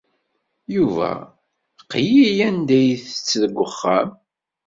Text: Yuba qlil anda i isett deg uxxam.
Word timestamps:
Yuba 0.75 1.11
qlil 1.91 2.39
anda 2.47 2.77
i 2.81 2.91
isett 2.95 3.29
deg 3.41 3.55
uxxam. 3.65 4.09